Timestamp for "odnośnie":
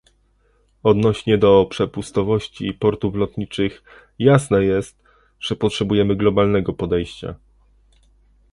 0.83-1.37